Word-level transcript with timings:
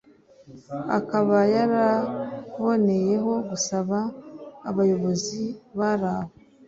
Akaba 0.97 1.37
yaraboneyeho 1.55 3.33
gusaba 3.49 3.97
abayobozi 4.69 5.41
bari 5.77 6.07
aho 6.15 6.31